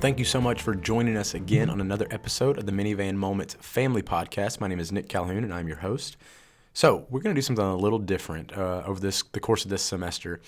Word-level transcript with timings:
Well, 0.00 0.06
thank 0.06 0.18
you 0.18 0.24
so 0.24 0.40
much 0.40 0.62
for 0.62 0.74
joining 0.74 1.18
us 1.18 1.34
again 1.34 1.68
on 1.68 1.78
another 1.78 2.06
episode 2.10 2.56
of 2.56 2.64
the 2.64 2.72
Minivan 2.72 3.16
Moments 3.16 3.52
Family 3.60 4.00
Podcast. 4.00 4.58
My 4.58 4.66
name 4.66 4.80
is 4.80 4.90
Nick 4.90 5.10
Calhoun, 5.10 5.44
and 5.44 5.52
I'm 5.52 5.68
your 5.68 5.76
host. 5.76 6.16
So, 6.72 7.06
we're 7.10 7.20
going 7.20 7.34
to 7.34 7.38
do 7.38 7.44
something 7.44 7.62
a 7.62 7.76
little 7.76 7.98
different 7.98 8.50
uh, 8.56 8.82
over 8.86 8.98
this 8.98 9.22
the 9.32 9.40
course 9.40 9.62
of 9.64 9.70
this 9.70 9.82
semester. 9.82 10.40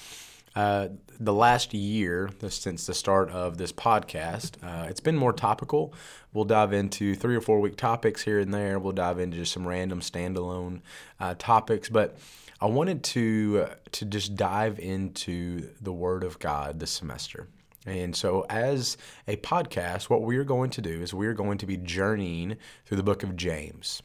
Uh, 0.56 0.88
the 1.20 1.34
last 1.34 1.74
year, 1.74 2.30
since 2.48 2.86
the 2.86 2.95
start 2.95 3.28
of 3.28 3.59
this 3.59 3.73
podcast, 3.73 4.52
uh, 4.62 4.86
it's 4.88 5.00
been 5.00 5.18
more 5.18 5.34
topical. 5.34 5.92
We'll 6.32 6.46
dive 6.46 6.73
into 6.73 7.14
three 7.14 7.37
or 7.37 7.42
four 7.42 7.60
week 7.60 7.77
topics 7.77 8.23
here 8.23 8.38
and 8.38 8.55
there. 8.55 8.78
We'll 8.78 8.95
dive 8.95 9.19
into 9.19 9.37
just 9.37 9.52
some 9.52 9.69
random 9.69 10.00
standalone 10.00 10.80
uh, 11.20 11.34
topics, 11.38 11.91
but 11.91 12.16
I 12.59 12.66
wanted 12.69 13.05
to 13.05 13.66
uh, 13.69 13.74
to 13.91 14.06
just 14.06 14.34
dive 14.34 14.78
into 14.78 15.69
the 15.78 15.92
Word 15.92 16.24
of 16.24 16.38
God 16.38 16.80
this 16.80 16.91
semester. 16.91 17.48
And 17.84 18.14
so, 18.14 18.46
as 18.48 18.96
a 19.27 19.36
podcast, 19.36 20.09
what 20.09 20.23
we're 20.23 20.45
going 20.45 20.70
to 20.70 20.80
do 20.80 21.02
is 21.02 21.12
we're 21.12 21.34
going 21.34 21.59
to 21.59 21.66
be 21.66 21.77
journeying 21.77 22.56
through 22.84 22.96
the 22.96 23.02
book 23.02 23.23
of 23.23 23.36
James. 23.36 24.02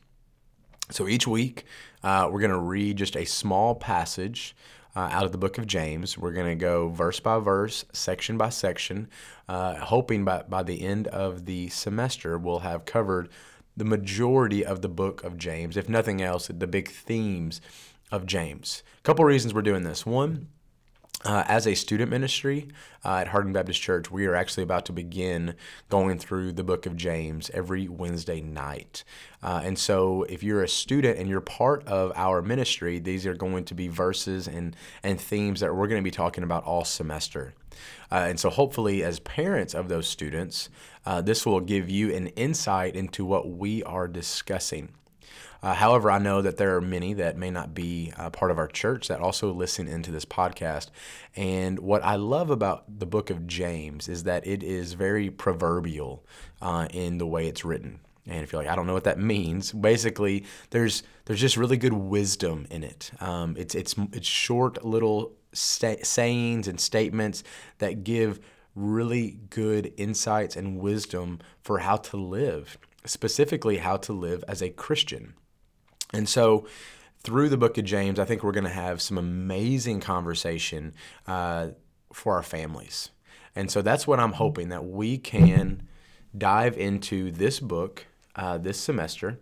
So, 0.89 1.07
each 1.07 1.27
week, 1.27 1.65
uh, 2.03 2.27
we're 2.31 2.39
going 2.39 2.51
to 2.51 2.59
read 2.59 2.97
just 2.97 3.15
a 3.15 3.25
small 3.25 3.75
passage 3.75 4.55
uh, 4.95 5.09
out 5.11 5.25
of 5.25 5.31
the 5.31 5.37
book 5.37 5.59
of 5.59 5.67
James. 5.67 6.17
We're 6.17 6.31
going 6.31 6.47
to 6.47 6.55
go 6.55 6.89
verse 6.89 7.19
by 7.19 7.37
verse, 7.37 7.85
section 7.93 8.35
by 8.35 8.49
section, 8.49 9.09
uh, 9.47 9.75
hoping 9.75 10.25
by, 10.25 10.41
by 10.49 10.63
the 10.63 10.81
end 10.81 11.05
of 11.07 11.45
the 11.45 11.69
semester, 11.69 12.35
we'll 12.39 12.59
have 12.59 12.85
covered 12.85 13.29
the 13.75 13.85
majority 13.85 14.65
of 14.65 14.81
the 14.81 14.89
book 14.89 15.23
of 15.23 15.37
James, 15.37 15.77
if 15.77 15.87
nothing 15.87 16.19
else, 16.19 16.47
the 16.47 16.65
big 16.65 16.89
themes 16.89 17.61
of 18.11 18.25
James. 18.25 18.81
A 18.97 19.03
couple 19.03 19.23
reasons 19.23 19.53
we're 19.53 19.61
doing 19.61 19.83
this. 19.83 20.03
One, 20.03 20.47
uh, 21.25 21.43
as 21.47 21.65
a 21.65 21.73
student 21.73 22.11
ministry 22.11 22.67
uh, 23.03 23.15
at 23.15 23.29
Harding 23.29 23.51
Baptist 23.51 23.81
Church, 23.81 24.11
we 24.11 24.27
are 24.27 24.35
actually 24.35 24.63
about 24.63 24.85
to 24.85 24.93
begin 24.93 25.55
going 25.89 26.19
through 26.19 26.51
the 26.51 26.63
book 26.63 26.85
of 26.85 26.95
James 26.95 27.49
every 27.55 27.87
Wednesday 27.87 28.39
night. 28.39 29.03
Uh, 29.41 29.61
and 29.63 29.79
so, 29.79 30.23
if 30.23 30.43
you're 30.43 30.63
a 30.63 30.67
student 30.67 31.17
and 31.17 31.27
you're 31.27 31.41
part 31.41 31.85
of 31.87 32.11
our 32.15 32.43
ministry, 32.43 32.99
these 32.99 33.25
are 33.25 33.33
going 33.33 33.65
to 33.65 33.73
be 33.73 33.87
verses 33.87 34.47
and, 34.47 34.75
and 35.01 35.19
themes 35.19 35.59
that 35.59 35.75
we're 35.75 35.87
going 35.87 36.01
to 36.01 36.07
be 36.07 36.11
talking 36.11 36.43
about 36.43 36.63
all 36.65 36.85
semester. 36.85 37.53
Uh, 38.11 38.25
and 38.29 38.39
so, 38.39 38.51
hopefully, 38.51 39.03
as 39.03 39.19
parents 39.19 39.73
of 39.73 39.89
those 39.89 40.07
students, 40.07 40.69
uh, 41.05 41.19
this 41.21 41.47
will 41.47 41.61
give 41.61 41.89
you 41.89 42.13
an 42.13 42.27
insight 42.27 42.95
into 42.95 43.25
what 43.25 43.49
we 43.49 43.81
are 43.83 44.07
discussing. 44.07 44.89
Uh, 45.61 45.73
however, 45.73 46.11
I 46.11 46.19
know 46.19 46.41
that 46.41 46.57
there 46.57 46.75
are 46.75 46.81
many 46.81 47.13
that 47.15 47.37
may 47.37 47.49
not 47.49 47.73
be 47.73 48.13
uh, 48.17 48.29
part 48.29 48.51
of 48.51 48.57
our 48.57 48.67
church 48.67 49.07
that 49.07 49.19
also 49.19 49.51
listen 49.51 49.87
into 49.87 50.11
this 50.11 50.25
podcast. 50.25 50.89
And 51.35 51.79
what 51.79 52.03
I 52.03 52.15
love 52.15 52.49
about 52.49 52.99
the 52.99 53.05
book 53.05 53.29
of 53.29 53.47
James 53.47 54.07
is 54.07 54.23
that 54.23 54.45
it 54.45 54.63
is 54.63 54.93
very 54.93 55.29
proverbial 55.29 56.23
uh, 56.61 56.87
in 56.91 57.17
the 57.17 57.27
way 57.27 57.47
it's 57.47 57.65
written. 57.65 57.99
And 58.27 58.43
if 58.43 58.51
you're 58.51 58.61
like, 58.61 58.71
I 58.71 58.75
don't 58.75 58.87
know 58.87 58.93
what 58.93 59.05
that 59.05 59.19
means, 59.19 59.71
basically, 59.71 60.45
there's 60.69 61.03
there's 61.25 61.39
just 61.39 61.57
really 61.57 61.77
good 61.77 61.93
wisdom 61.93 62.67
in 62.69 62.83
it. 62.83 63.11
Um, 63.21 63.55
it's 63.57 63.73
it's 63.73 63.95
it's 64.11 64.27
short 64.27 64.83
little 64.83 65.33
sta- 65.53 66.03
sayings 66.03 66.67
and 66.67 66.79
statements 66.79 67.43
that 67.79 68.03
give 68.03 68.39
really 68.75 69.39
good 69.49 69.93
insights 69.97 70.55
and 70.55 70.77
wisdom 70.79 71.39
for 71.61 71.79
how 71.79 71.97
to 71.97 72.17
live, 72.17 72.77
specifically 73.07 73.77
how 73.77 73.97
to 73.97 74.13
live 74.13 74.43
as 74.47 74.61
a 74.61 74.69
Christian. 74.69 75.33
And 76.13 76.29
so, 76.29 76.67
through 77.19 77.49
the 77.49 77.57
book 77.57 77.77
of 77.77 77.85
James, 77.85 78.19
I 78.19 78.25
think 78.25 78.43
we're 78.43 78.51
going 78.51 78.63
to 78.63 78.69
have 78.69 79.01
some 79.01 79.17
amazing 79.17 79.99
conversation 79.99 80.93
uh, 81.25 81.69
for 82.13 82.35
our 82.35 82.43
families. 82.43 83.09
And 83.55 83.71
so, 83.71 83.81
that's 83.81 84.05
what 84.05 84.19
I'm 84.19 84.33
hoping 84.33 84.69
that 84.69 84.85
we 84.85 85.17
can 85.17 85.83
dive 86.37 86.77
into 86.77 87.31
this 87.31 87.59
book 87.59 88.05
uh, 88.35 88.57
this 88.57 88.79
semester 88.79 89.39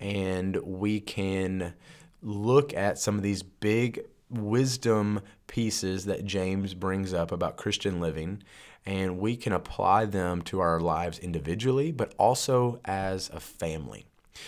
and 0.00 0.56
we 0.58 1.00
can 1.00 1.74
look 2.22 2.72
at 2.74 2.98
some 2.98 3.16
of 3.16 3.22
these 3.22 3.42
big 3.42 4.04
wisdom 4.30 5.20
pieces 5.46 6.04
that 6.04 6.24
James 6.24 6.74
brings 6.74 7.14
up 7.14 7.32
about 7.32 7.56
Christian 7.56 8.00
living 8.00 8.42
and 8.86 9.18
we 9.18 9.36
can 9.36 9.52
apply 9.52 10.06
them 10.06 10.42
to 10.42 10.60
our 10.60 10.80
lives 10.80 11.18
individually, 11.18 11.92
but 11.92 12.14
also 12.16 12.80
as 12.84 13.28
a 13.30 13.40
family. 13.40 14.06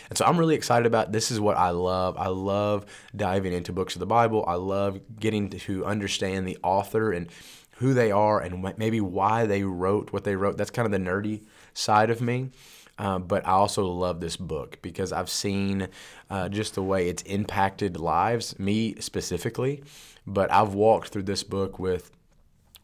And 0.08 0.16
so 0.16 0.24
I'm 0.24 0.38
really 0.38 0.54
excited 0.54 0.86
about 0.86 1.12
this 1.12 1.30
is 1.30 1.40
what 1.40 1.56
I 1.56 1.70
love. 1.70 2.16
I 2.16 2.28
love 2.28 2.86
diving 3.14 3.52
into 3.52 3.72
books 3.72 3.96
of 3.96 4.00
the 4.00 4.06
Bible. 4.06 4.44
I 4.46 4.54
love 4.54 5.00
getting 5.18 5.50
to 5.50 5.84
understand 5.84 6.46
the 6.46 6.58
author 6.62 7.12
and 7.12 7.28
who 7.76 7.92
they 7.94 8.10
are 8.10 8.40
and 8.40 8.62
maybe 8.78 9.00
why 9.00 9.46
they 9.46 9.62
wrote 9.62 10.12
what 10.12 10.24
they 10.24 10.36
wrote. 10.36 10.56
That's 10.56 10.70
kind 10.70 10.86
of 10.86 10.92
the 10.92 10.98
nerdy 10.98 11.42
side 11.74 12.10
of 12.10 12.20
me. 12.20 12.50
Uh, 13.00 13.18
but 13.18 13.46
I 13.46 13.52
also 13.52 13.86
love 13.86 14.20
this 14.20 14.36
book 14.36 14.78
because 14.82 15.10
I've 15.10 15.30
seen 15.30 15.88
uh, 16.28 16.50
just 16.50 16.74
the 16.74 16.82
way 16.82 17.08
it's 17.08 17.22
impacted 17.22 17.98
lives, 17.98 18.58
me 18.58 18.94
specifically. 18.96 19.82
But 20.26 20.52
I've 20.52 20.74
walked 20.74 21.08
through 21.08 21.22
this 21.22 21.42
book 21.42 21.78
with 21.78 22.12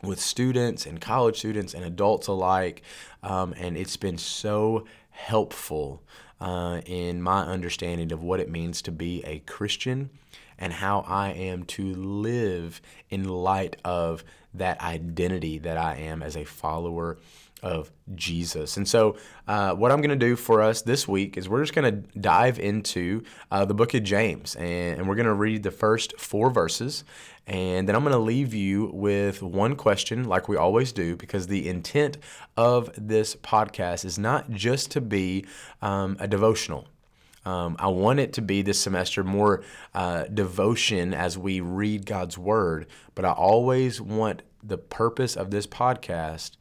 with 0.03 0.19
students 0.19 0.87
and 0.87 1.01
college 1.03 1.39
students 1.39 1.75
and 1.75 1.85
adults 1.85 2.29
alike, 2.29 2.83
um, 3.23 3.55
and 3.59 3.77
it's 3.77 3.99
been 3.99 4.17
so 4.17 4.87
helpful 5.11 6.03
uh, 6.41 6.81
in 6.87 7.21
my 7.21 7.43
understanding 7.43 8.11
of 8.11 8.23
what 8.23 8.41
it 8.41 8.49
means 8.51 8.81
to 8.83 8.93
be 8.93 9.23
a 9.25 9.41
Christian 9.41 10.09
and 10.59 10.73
how 10.73 11.01
I 11.01 11.31
am 11.33 11.65
to 11.65 11.95
live 11.95 12.81
in 13.11 13.29
light 13.29 13.77
of 13.85 14.25
that 14.55 14.81
identity 14.81 15.59
that 15.59 15.77
I 15.77 15.97
am 15.97 16.23
as 16.23 16.37
a 16.37 16.45
follower 16.45 17.19
of 17.63 17.91
Jesus. 18.15 18.77
And 18.77 18.87
so, 18.87 19.17
uh, 19.49 19.73
what 19.73 19.91
I'm 19.91 20.01
going 20.01 20.11
to 20.11 20.17
do 20.17 20.37
for 20.37 20.61
us 20.61 20.83
this 20.83 21.09
week 21.09 21.37
is 21.37 21.49
we're 21.49 21.63
just 21.63 21.75
going 21.75 22.03
to 22.03 22.19
dive 22.19 22.59
into 22.59 23.23
uh, 23.51 23.65
the 23.65 23.75
book 23.75 23.95
of 23.95 24.03
James 24.03 24.55
and, 24.57 24.99
and 24.99 25.09
we're 25.09 25.15
going 25.15 25.27
to 25.27 25.35
read 25.35 25.63
the 25.63 25.71
first 25.71 26.19
four 26.21 26.51
verses. 26.51 27.05
And 27.47 27.89
then 27.89 27.95
I'm 27.95 28.03
going 28.03 28.13
to 28.13 28.19
leave 28.19 28.55
you 28.55 28.91
with 28.93 29.41
one 29.43 29.77
question, 29.77 30.25
like 30.25 30.49
we 30.49 30.57
always 30.57 30.93
do, 30.93 31.17
because 31.17 31.47
the 31.47 31.69
intent 31.69 32.19
of 32.57 32.91
this 32.97 33.37
podcast 33.37 34.05
is 34.05 34.19
not 34.19 34.51
just 34.51 34.91
to 34.93 35.01
be 35.01 35.47
um, 35.81 36.17
a 36.19 36.27
devotional. 36.27 36.89
Um, 37.45 37.77
I 37.79 37.87
want 37.87 38.19
it 38.19 38.33
to 38.35 38.43
be 38.43 38.63
this 38.63 38.81
semester 38.81 39.23
more 39.23 39.63
uh, 39.95 40.25
devotion 40.25 41.15
as 41.15 41.39
we 41.39 41.61
read 41.61 42.05
God's 42.05 42.37
Word, 42.37 42.89
but 43.15 43.25
I 43.25 43.31
always 43.31 44.01
want 44.01 44.43
the 44.65 44.79
purpose 44.79 45.37
of 45.37 45.53
this 45.53 45.69
podcast 45.69 46.57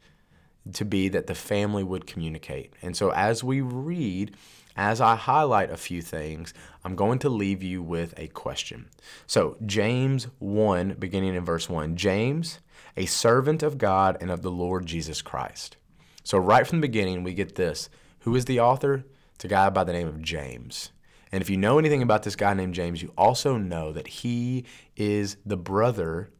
to 0.74 0.84
be 0.84 1.08
that 1.08 1.26
the 1.26 1.34
family 1.34 1.84
would 1.84 2.06
communicate. 2.06 2.74
And 2.82 2.96
so 2.96 3.10
as 3.10 3.44
we 3.44 3.60
read, 3.60 4.36
as 4.76 5.00
I 5.00 5.16
highlight 5.16 5.70
a 5.70 5.76
few 5.76 6.02
things, 6.02 6.52
I'm 6.84 6.96
going 6.96 7.18
to 7.20 7.30
leave 7.30 7.62
you 7.62 7.82
with 7.82 8.14
a 8.18 8.28
question. 8.28 8.90
So, 9.26 9.56
James 9.64 10.28
1, 10.38 10.96
beginning 10.98 11.34
in 11.34 11.44
verse 11.44 11.68
1 11.68 11.96
James, 11.96 12.60
a 12.96 13.06
servant 13.06 13.62
of 13.62 13.78
God 13.78 14.18
and 14.20 14.30
of 14.30 14.42
the 14.42 14.50
Lord 14.50 14.84
Jesus 14.84 15.22
Christ. 15.22 15.78
So, 16.24 16.36
right 16.36 16.66
from 16.66 16.80
the 16.80 16.88
beginning, 16.88 17.22
we 17.22 17.32
get 17.32 17.54
this. 17.54 17.88
Who 18.20 18.36
is 18.36 18.44
the 18.44 18.60
author? 18.60 19.04
It's 19.34 19.44
a 19.46 19.48
guy 19.48 19.70
by 19.70 19.84
the 19.84 19.92
name 19.94 20.08
of 20.08 20.20
James. 20.20 20.90
And 21.32 21.42
if 21.42 21.50
you 21.50 21.56
know 21.56 21.78
anything 21.78 22.02
about 22.02 22.22
this 22.22 22.36
guy 22.36 22.52
named 22.54 22.74
James, 22.74 23.02
you 23.02 23.12
also 23.16 23.56
know 23.56 23.92
that 23.92 24.06
he 24.06 24.64
is 24.94 25.36
the 25.44 25.56
brother 25.56 26.30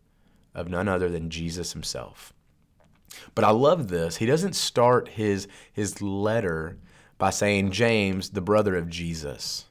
of 0.55 0.69
none 0.69 0.89
other 0.89 1.09
than 1.09 1.31
Jesus 1.31 1.73
himself. 1.73 2.33
But 3.35 3.45
I 3.45 3.51
love 3.51 3.89
this. 3.89 4.17
He 4.17 4.27
doesn't 4.27 4.55
start 4.55 5.09
his 5.09 5.49
his 5.73 6.03
letter 6.03 6.79
by 7.19 7.31
saying 7.31 7.73
James, 7.73 8.31
the 8.31 8.41
brother 8.41 8.77
of 8.77 8.89
Jesus, 8.91 9.67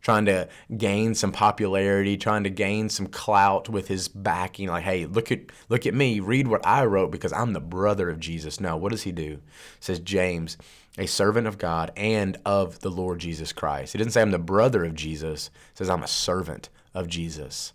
trying 0.00 0.24
to 0.24 0.48
gain 0.76 1.14
some 1.14 1.32
popularity, 1.32 2.16
trying 2.16 2.44
to 2.44 2.50
gain 2.50 2.88
some 2.88 3.06
clout 3.06 3.68
with 3.68 3.88
his 3.88 4.08
backing. 4.08 4.68
Like, 4.68 4.84
hey, 4.84 5.06
look 5.06 5.30
at 5.30 5.40
look 5.68 5.86
at 5.86 5.94
me, 5.94 6.20
read 6.20 6.48
what 6.48 6.66
I 6.66 6.84
wrote 6.84 7.10
because 7.10 7.32
I'm 7.32 7.52
the 7.52 7.60
brother 7.60 8.08
of 8.08 8.20
Jesus. 8.20 8.60
No, 8.60 8.76
what 8.76 8.92
does 8.92 9.02
he 9.02 9.12
do? 9.12 9.32
He 9.32 9.40
says 9.80 10.00
James, 10.00 10.56
a 10.98 11.06
servant 11.06 11.46
of 11.46 11.58
God 11.58 11.92
and 11.96 12.38
of 12.44 12.80
the 12.80 12.90
Lord 12.90 13.18
Jesus 13.18 13.52
Christ. 13.52 13.92
He 13.92 13.98
doesn't 13.98 14.12
say 14.12 14.22
I'm 14.22 14.30
the 14.30 14.38
brother 14.38 14.84
of 14.84 14.94
Jesus. 14.94 15.50
He 15.72 15.76
says 15.76 15.90
I'm 15.90 16.02
a 16.02 16.08
servant 16.08 16.70
of 16.94 17.08
Jesus. 17.08 17.72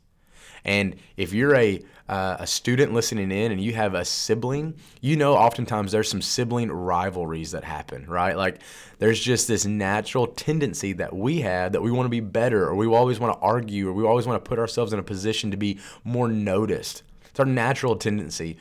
And 0.64 0.96
if 1.18 1.34
you're 1.34 1.56
a 1.56 1.82
uh, 2.08 2.38
a 2.40 2.46
student 2.46 2.94
listening 2.94 3.32
in 3.32 3.52
and 3.52 3.60
you 3.60 3.74
have 3.74 3.96
a 3.96 4.06
sibling, 4.06 4.76
you 5.02 5.16
know 5.16 5.34
oftentimes 5.36 5.92
there's 5.92 6.10
some 6.10 6.22
sibling 6.22 6.72
rivalries 6.72 7.52
that 7.52 7.64
happen, 7.64 8.06
right? 8.06 8.38
Like 8.38 8.62
there's 9.00 9.20
just 9.20 9.48
this 9.48 9.66
natural 9.66 10.28
tendency 10.28 10.94
that 10.94 11.16
we 11.16 11.42
have 11.42 11.72
that 11.72 11.82
we 11.82 11.92
want 11.92 12.06
to 12.06 12.12
be 12.12 12.20
better 12.20 12.66
or 12.66 12.76
we 12.76 12.86
always 12.86 13.20
want 13.20 13.34
to 13.34 13.44
argue 13.44 13.90
or 13.90 13.94
we 13.94 14.06
always 14.06 14.28
want 14.28 14.44
to 14.44 14.48
put 14.48 14.60
ourselves 14.60 14.94
in 14.94 15.00
a 15.00 15.04
position 15.04 15.50
to 15.52 15.58
be 15.58 15.80
more 16.04 16.28
noticed. 16.28 17.02
It's 17.28 17.40
our 17.40 17.46
natural 17.46 17.96
tendency. 17.96 18.58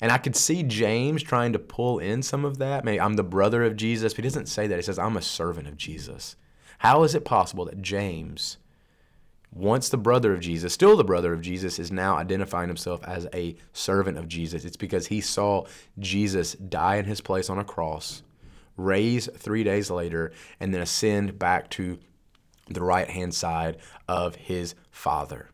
And 0.00 0.12
I 0.12 0.18
could 0.18 0.36
see 0.36 0.62
James 0.62 1.22
trying 1.22 1.52
to 1.52 1.58
pull 1.58 1.98
in 1.98 2.22
some 2.22 2.44
of 2.44 2.58
that. 2.58 2.84
Maybe 2.84 3.00
I'm 3.00 3.14
the 3.14 3.24
brother 3.24 3.64
of 3.64 3.76
Jesus, 3.76 4.14
but 4.14 4.24
he 4.24 4.30
doesn't 4.30 4.46
say 4.46 4.66
that. 4.66 4.76
He 4.76 4.82
says, 4.82 4.98
I'm 4.98 5.16
a 5.16 5.22
servant 5.22 5.66
of 5.66 5.76
Jesus. 5.76 6.36
How 6.78 7.02
is 7.02 7.14
it 7.14 7.24
possible 7.24 7.64
that 7.64 7.82
James 7.82 8.58
once 9.50 9.88
the 9.88 9.96
brother 9.96 10.32
of 10.32 10.40
Jesus, 10.40 10.72
still 10.72 10.96
the 10.96 11.04
brother 11.04 11.32
of 11.32 11.40
Jesus, 11.40 11.78
is 11.78 11.90
now 11.90 12.16
identifying 12.16 12.68
himself 12.68 13.02
as 13.04 13.26
a 13.32 13.56
servant 13.72 14.18
of 14.18 14.28
Jesus. 14.28 14.64
It's 14.64 14.76
because 14.76 15.06
he 15.06 15.20
saw 15.20 15.64
Jesus 15.98 16.52
die 16.54 16.96
in 16.96 17.06
his 17.06 17.20
place 17.20 17.48
on 17.48 17.58
a 17.58 17.64
cross, 17.64 18.22
raise 18.76 19.28
three 19.36 19.64
days 19.64 19.90
later, 19.90 20.32
and 20.60 20.72
then 20.72 20.82
ascend 20.82 21.38
back 21.38 21.70
to 21.70 21.98
the 22.68 22.82
right 22.82 23.08
hand 23.08 23.34
side 23.34 23.78
of 24.06 24.36
his 24.36 24.74
Father. 24.90 25.48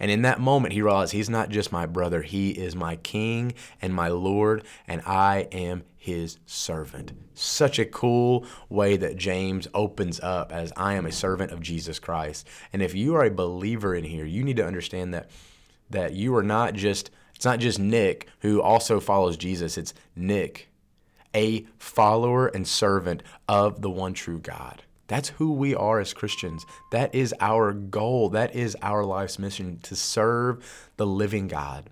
And 0.00 0.10
in 0.10 0.22
that 0.22 0.40
moment, 0.40 0.72
he 0.72 0.82
realized 0.82 1.12
he's 1.12 1.30
not 1.30 1.50
just 1.50 1.70
my 1.70 1.86
brother, 1.86 2.22
he 2.22 2.50
is 2.50 2.74
my 2.74 2.96
king 2.96 3.52
and 3.82 3.94
my 3.94 4.08
Lord, 4.08 4.64
and 4.88 5.02
I 5.02 5.46
am 5.52 5.84
his 5.96 6.38
servant. 6.46 7.12
Such 7.34 7.78
a 7.78 7.84
cool 7.84 8.46
way 8.70 8.96
that 8.96 9.18
James 9.18 9.68
opens 9.74 10.18
up 10.20 10.50
as 10.50 10.72
I 10.74 10.94
am 10.94 11.04
a 11.04 11.12
servant 11.12 11.52
of 11.52 11.60
Jesus 11.60 11.98
Christ. 11.98 12.48
And 12.72 12.80
if 12.80 12.94
you 12.94 13.14
are 13.14 13.24
a 13.24 13.30
believer 13.30 13.94
in 13.94 14.04
here, 14.04 14.24
you 14.24 14.42
need 14.42 14.56
to 14.56 14.66
understand 14.66 15.12
that 15.12 15.30
that 15.90 16.14
you 16.14 16.34
are 16.36 16.42
not 16.42 16.72
just 16.74 17.10
it's 17.34 17.44
not 17.44 17.58
just 17.58 17.78
Nick 17.78 18.28
who 18.40 18.62
also 18.62 19.00
follows 19.00 19.36
Jesus, 19.36 19.76
it's 19.76 19.94
Nick, 20.16 20.68
a 21.34 21.66
follower 21.78 22.48
and 22.48 22.66
servant 22.66 23.22
of 23.48 23.82
the 23.82 23.90
one 23.90 24.14
true 24.14 24.38
God. 24.38 24.82
That's 25.10 25.30
who 25.30 25.52
we 25.52 25.74
are 25.74 25.98
as 25.98 26.14
Christians. 26.14 26.64
That 26.92 27.12
is 27.12 27.34
our 27.40 27.72
goal. 27.72 28.28
That 28.28 28.54
is 28.54 28.76
our 28.80 29.04
life's 29.04 29.40
mission 29.40 29.80
to 29.82 29.96
serve 29.96 30.64
the 30.98 31.06
living 31.06 31.48
God. 31.48 31.90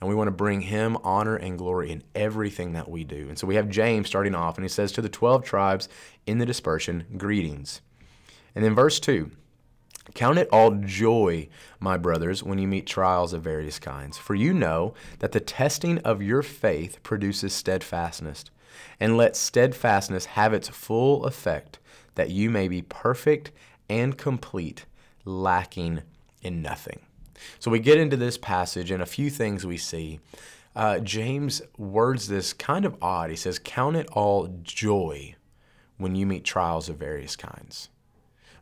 And 0.00 0.08
we 0.08 0.16
want 0.16 0.26
to 0.26 0.32
bring 0.32 0.62
him 0.62 0.98
honor 1.04 1.36
and 1.36 1.56
glory 1.56 1.92
in 1.92 2.02
everything 2.16 2.72
that 2.72 2.90
we 2.90 3.04
do. 3.04 3.28
And 3.28 3.38
so 3.38 3.46
we 3.46 3.54
have 3.54 3.68
James 3.68 4.08
starting 4.08 4.34
off, 4.34 4.56
and 4.56 4.64
he 4.64 4.68
says, 4.68 4.90
To 4.92 5.00
the 5.00 5.08
12 5.08 5.44
tribes 5.44 5.88
in 6.26 6.38
the 6.38 6.44
dispersion, 6.44 7.04
greetings. 7.16 7.82
And 8.52 8.64
then 8.64 8.74
verse 8.74 8.98
2 8.98 9.30
Count 10.16 10.38
it 10.38 10.48
all 10.50 10.72
joy, 10.72 11.48
my 11.78 11.96
brothers, 11.96 12.42
when 12.42 12.58
you 12.58 12.66
meet 12.66 12.88
trials 12.88 13.32
of 13.32 13.44
various 13.44 13.78
kinds, 13.78 14.18
for 14.18 14.34
you 14.34 14.52
know 14.52 14.92
that 15.20 15.30
the 15.30 15.38
testing 15.38 15.98
of 15.98 16.20
your 16.20 16.42
faith 16.42 17.00
produces 17.04 17.52
steadfastness. 17.52 18.44
And 18.98 19.16
let 19.16 19.36
steadfastness 19.36 20.26
have 20.26 20.52
its 20.52 20.68
full 20.68 21.26
effect 21.26 21.78
that 22.16 22.30
you 22.30 22.50
may 22.50 22.66
be 22.68 22.82
perfect 22.82 23.52
and 23.88 24.18
complete, 24.18 24.84
lacking 25.24 26.02
in 26.42 26.60
nothing. 26.60 27.00
So 27.58 27.70
we 27.70 27.78
get 27.78 27.98
into 27.98 28.16
this 28.16 28.36
passage, 28.36 28.90
and 28.90 29.02
a 29.02 29.06
few 29.06 29.30
things 29.30 29.64
we 29.64 29.76
see. 29.76 30.20
Uh, 30.74 30.98
James 30.98 31.62
words 31.78 32.28
this 32.28 32.52
kind 32.52 32.84
of 32.84 32.96
odd. 33.00 33.30
He 33.30 33.36
says, 33.36 33.58
Count 33.58 33.96
it 33.96 34.08
all 34.12 34.48
joy 34.62 35.34
when 35.96 36.14
you 36.14 36.26
meet 36.26 36.44
trials 36.44 36.88
of 36.88 36.96
various 36.96 37.36
kinds. 37.36 37.88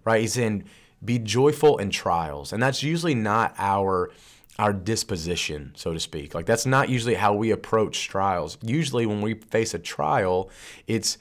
Right? 0.04 0.20
He's 0.20 0.34
saying, 0.34 0.64
Be 1.04 1.18
joyful 1.18 1.78
in 1.78 1.90
trials. 1.90 2.52
And 2.52 2.62
that's 2.62 2.82
usually 2.82 3.14
not 3.14 3.54
our 3.58 4.10
our 4.56 4.72
disposition, 4.72 5.72
so 5.74 5.92
to 5.92 5.98
speak. 5.98 6.32
Like 6.32 6.46
that's 6.46 6.66
not 6.66 6.88
usually 6.88 7.14
how 7.14 7.34
we 7.34 7.50
approach 7.50 8.06
trials. 8.06 8.56
Usually 8.62 9.04
when 9.04 9.20
we 9.20 9.34
face 9.34 9.74
a 9.74 9.80
trial, 9.80 10.48
it's 10.86 11.18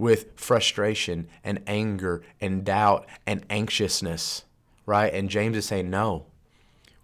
with 0.00 0.26
frustration 0.34 1.28
and 1.44 1.60
anger 1.66 2.22
and 2.40 2.64
doubt 2.64 3.06
and 3.26 3.44
anxiousness, 3.50 4.44
right? 4.86 5.12
And 5.12 5.28
James 5.28 5.56
is 5.56 5.66
saying, 5.66 5.90
no. 5.90 6.24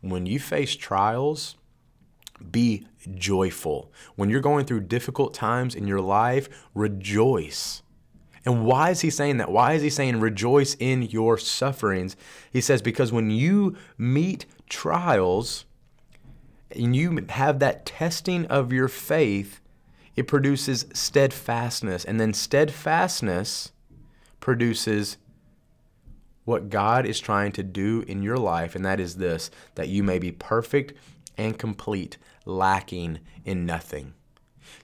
When 0.00 0.24
you 0.24 0.40
face 0.40 0.74
trials, 0.74 1.56
be 2.50 2.86
joyful. 3.14 3.92
When 4.14 4.30
you're 4.30 4.40
going 4.40 4.64
through 4.64 4.80
difficult 4.80 5.34
times 5.34 5.74
in 5.74 5.86
your 5.86 6.00
life, 6.00 6.48
rejoice. 6.74 7.82
And 8.46 8.64
why 8.64 8.90
is 8.90 9.02
he 9.02 9.10
saying 9.10 9.36
that? 9.38 9.50
Why 9.50 9.74
is 9.74 9.82
he 9.82 9.90
saying 9.90 10.20
rejoice 10.20 10.74
in 10.78 11.02
your 11.02 11.36
sufferings? 11.36 12.16
He 12.50 12.60
says, 12.60 12.80
because 12.80 13.12
when 13.12 13.30
you 13.30 13.76
meet 13.98 14.46
trials 14.68 15.66
and 16.70 16.96
you 16.96 17.26
have 17.28 17.58
that 17.58 17.84
testing 17.84 18.46
of 18.46 18.72
your 18.72 18.88
faith, 18.88 19.60
it 20.16 20.26
produces 20.26 20.86
steadfastness. 20.92 22.04
And 22.04 22.18
then 22.18 22.32
steadfastness 22.32 23.72
produces 24.40 25.18
what 26.44 26.70
God 26.70 27.06
is 27.06 27.20
trying 27.20 27.52
to 27.52 27.62
do 27.62 28.04
in 28.06 28.22
your 28.22 28.38
life, 28.38 28.74
and 28.74 28.84
that 28.84 29.00
is 29.00 29.16
this 29.16 29.50
that 29.74 29.88
you 29.88 30.02
may 30.02 30.18
be 30.18 30.32
perfect 30.32 30.94
and 31.36 31.58
complete, 31.58 32.16
lacking 32.44 33.18
in 33.44 33.66
nothing. 33.66 34.14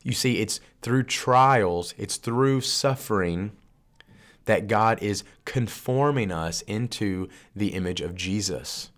You 0.03 0.13
see, 0.13 0.41
it's 0.41 0.61
through 0.83 1.05
trials, 1.05 1.95
it's 1.97 2.17
through 2.17 2.61
suffering 2.61 3.53
that 4.45 4.67
God 4.67 5.03
is 5.03 5.23
conforming 5.45 6.33
us 6.33 6.63
into 6.63 7.29
the 7.55 7.69
image 7.69 8.01
of 8.01 8.15
Jesus. 8.15 8.91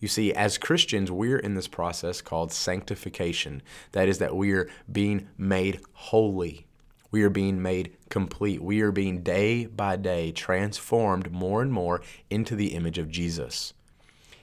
You 0.00 0.08
see, 0.08 0.32
as 0.32 0.58
Christians, 0.58 1.10
we're 1.10 1.38
in 1.38 1.54
this 1.54 1.68
process 1.68 2.20
called 2.20 2.52
sanctification. 2.52 3.62
That 3.92 4.08
is, 4.08 4.18
that 4.18 4.36
we 4.36 4.52
are 4.52 4.68
being 4.90 5.28
made 5.36 5.80
holy. 5.92 6.66
We 7.10 7.22
are 7.22 7.30
being 7.30 7.60
made 7.62 7.96
complete. 8.10 8.62
We 8.62 8.80
are 8.82 8.92
being 8.92 9.22
day 9.22 9.66
by 9.66 9.96
day 9.96 10.30
transformed 10.30 11.32
more 11.32 11.62
and 11.62 11.72
more 11.72 12.02
into 12.30 12.54
the 12.54 12.74
image 12.74 12.98
of 12.98 13.10
Jesus. 13.10 13.72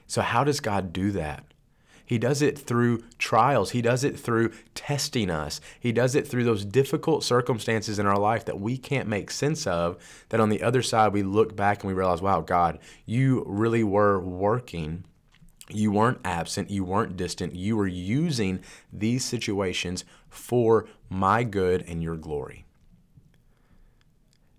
So, 0.08 0.22
how 0.22 0.44
does 0.44 0.60
God 0.60 0.92
do 0.92 1.12
that? 1.12 1.46
He 2.06 2.20
does 2.20 2.42
it 2.42 2.58
through 2.60 3.04
trials. 3.18 3.72
He 3.72 3.82
does 3.82 4.04
it 4.04 4.20
through 4.20 4.52
testing 4.76 5.32
us. 5.32 5.60
He 5.80 5.92
does 5.92 6.14
it 6.14 6.28
through 6.28 6.44
those 6.44 6.64
difficult 6.64 7.24
circumstances 7.24 7.98
in 7.98 8.06
our 8.06 8.20
life 8.20 8.46
that 8.46 8.60
we 8.60 8.78
can't 8.78 9.08
make 9.08 9.32
sense 9.32 9.66
of. 9.66 9.98
That 10.30 10.40
on 10.40 10.50
the 10.50 10.62
other 10.62 10.84
side, 10.84 11.14
we 11.14 11.24
look 11.24 11.56
back 11.56 11.82
and 11.82 11.88
we 11.88 11.98
realize, 11.98 12.22
wow, 12.22 12.42
God, 12.42 12.78
you 13.08 13.44
really 13.48 13.84
were 13.84 14.20
working 14.20 15.06
you 15.70 15.92
weren't 15.92 16.20
absent, 16.24 16.70
you 16.70 16.84
weren't 16.84 17.18
distant, 17.18 17.56
you 17.56 17.76
were 17.76 17.88
using 17.88 18.60
these 18.94 19.26
situations 19.26 20.06
for 20.30 20.88
my 21.10 21.44
good 21.44 21.84
and 21.88 22.04
your 22.04 22.16
glory. 22.16 22.66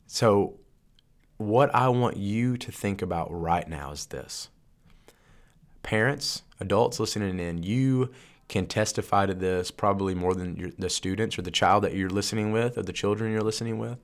So, 0.07 0.59
what 1.37 1.75
I 1.75 1.89
want 1.91 2.17
you 2.17 2.57
to 2.57 2.73
think 2.73 3.03
about 3.03 3.29
right 3.31 3.69
now 3.69 3.93
is 3.93 4.07
this 4.07 4.49
parents, 5.83 6.43
adults 6.59 6.99
listening 6.99 7.39
in, 7.39 7.63
you 7.63 8.11
can 8.49 8.67
testify 8.67 9.27
to 9.27 9.35
this 9.35 9.71
probably 9.71 10.15
more 10.15 10.35
than 10.35 10.57
your, 10.57 10.71
the 10.79 10.91
students 10.91 11.39
or 11.39 11.43
the 11.43 11.51
child 11.51 11.85
that 11.85 11.95
you're 11.95 12.11
listening 12.11 12.53
with 12.53 12.79
or 12.79 12.83
the 12.83 12.93
children 12.93 13.33
you're 13.33 13.43
listening 13.43 13.79
with. 13.79 13.99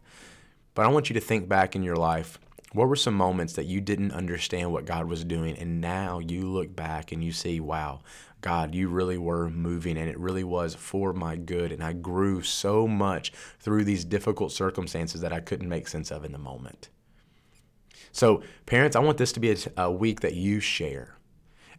But 0.74 0.86
I 0.86 0.88
want 0.88 1.10
you 1.10 1.14
to 1.14 1.20
think 1.20 1.48
back 1.48 1.74
in 1.74 1.82
your 1.82 1.96
life 1.96 2.38
what 2.72 2.88
were 2.88 2.96
some 2.96 3.14
moments 3.14 3.52
that 3.54 3.66
you 3.66 3.80
didn't 3.80 4.12
understand 4.12 4.72
what 4.72 4.86
God 4.86 5.06
was 5.06 5.24
doing, 5.24 5.56
and 5.56 5.80
now 5.80 6.18
you 6.18 6.46
look 6.46 6.74
back 6.74 7.12
and 7.12 7.22
you 7.22 7.32
see, 7.32 7.60
wow, 7.60 8.00
God, 8.40 8.74
you 8.74 8.88
really 8.88 9.18
were 9.18 9.50
moving, 9.50 9.96
and 9.96 10.08
it 10.08 10.18
really 10.18 10.44
was 10.44 10.74
for 10.74 11.12
my 11.12 11.36
good. 11.36 11.70
And 11.70 11.82
I 11.82 11.92
grew 11.92 12.42
so 12.42 12.88
much 12.88 13.32
through 13.60 13.84
these 13.84 14.04
difficult 14.04 14.52
circumstances 14.52 15.20
that 15.20 15.32
I 15.32 15.40
couldn't 15.40 15.68
make 15.68 15.86
sense 15.86 16.10
of 16.10 16.24
in 16.24 16.32
the 16.32 16.38
moment. 16.38 16.88
So, 18.10 18.42
parents, 18.66 18.96
I 18.96 19.00
want 19.00 19.18
this 19.18 19.32
to 19.32 19.40
be 19.40 19.52
a, 19.52 19.56
a 19.76 19.90
week 19.90 20.20
that 20.20 20.34
you 20.34 20.60
share. 20.60 21.16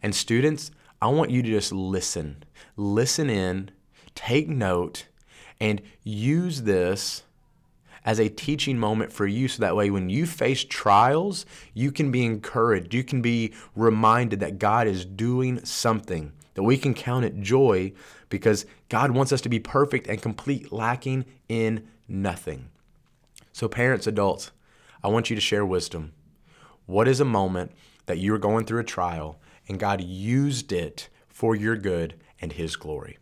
And 0.02 0.14
students, 0.14 0.70
I 1.02 1.08
want 1.08 1.30
you 1.30 1.42
to 1.42 1.48
just 1.48 1.70
listen. 1.70 2.44
Listen 2.76 3.28
in, 3.28 3.70
take 4.14 4.48
note, 4.48 5.06
and 5.60 5.82
use 6.02 6.62
this 6.62 7.24
as 8.04 8.20
a 8.20 8.28
teaching 8.28 8.78
moment 8.78 9.12
for 9.12 9.26
you 9.26 9.48
so 9.48 9.60
that 9.62 9.76
way 9.76 9.90
when 9.90 10.10
you 10.10 10.26
face 10.26 10.64
trials, 10.64 11.46
you 11.72 11.90
can 11.90 12.10
be 12.10 12.24
encouraged. 12.24 12.92
You 12.92 13.02
can 13.02 13.22
be 13.22 13.54
reminded 13.74 14.40
that 14.40 14.58
God 14.58 14.86
is 14.86 15.04
doing 15.04 15.64
something, 15.64 16.32
that 16.54 16.62
we 16.62 16.76
can 16.76 16.94
count 16.94 17.24
it 17.24 17.40
joy 17.40 17.92
because 18.28 18.66
God 18.88 19.12
wants 19.12 19.32
us 19.32 19.40
to 19.42 19.48
be 19.48 19.58
perfect 19.58 20.06
and 20.06 20.20
complete, 20.20 20.72
lacking 20.72 21.24
in 21.48 21.88
nothing. 22.06 22.68
So, 23.52 23.68
parents, 23.68 24.06
adults, 24.06 24.50
I 25.02 25.08
want 25.08 25.30
you 25.30 25.36
to 25.36 25.40
share 25.40 25.64
wisdom. 25.64 26.12
What 26.86 27.08
is 27.08 27.20
a 27.20 27.24
moment 27.24 27.72
that 28.06 28.18
you're 28.18 28.38
going 28.38 28.66
through 28.66 28.80
a 28.80 28.84
trial 28.84 29.38
and 29.68 29.78
God 29.80 30.02
used 30.02 30.72
it 30.72 31.08
for 31.28 31.56
your 31.56 31.76
good 31.76 32.14
and 32.40 32.52
His 32.52 32.76
glory? 32.76 33.18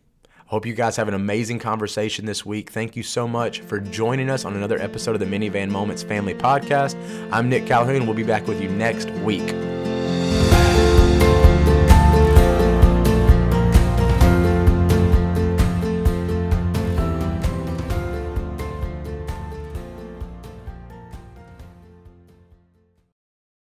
Hope 0.53 0.67
you 0.67 0.75
guys 0.75 0.95
have 0.97 1.07
an 1.07 1.15
amazing 1.15 1.57
conversation 1.57 2.27
this 2.27 2.45
week. 2.45 2.69
Thank 2.69 2.95
you 2.95 3.01
so 3.01 3.27
much 3.27 3.61
for 3.61 3.79
joining 3.79 4.29
us 4.29 4.45
on 4.45 4.55
another 4.55 4.77
episode 4.77 5.15
of 5.15 5.19
the 5.19 5.25
Minivan 5.25 5.69
Moments 5.69 6.03
Family 6.03 6.35
Podcast. 6.35 6.95
I'm 7.31 7.49
Nick 7.49 7.65
Calhoun. 7.65 8.05
We'll 8.05 8.15
be 8.15 8.21
back 8.21 8.45
with 8.45 8.61
you 8.61 8.69
next 8.69 9.09
week. 9.25 9.51